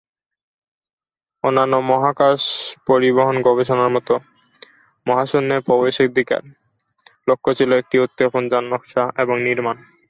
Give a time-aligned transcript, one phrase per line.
[1.43, 2.41] অন্যান্য মহাকাশ
[2.87, 4.09] পরিবহন গবেষণার মত,
[5.07, 6.53] "মহাশূন্যে প্রবেশাধিকারের"
[7.27, 9.77] লক্ষ্য ছিল একটি উৎক্ষেপণ যান নকশা এবং নির্মাণ।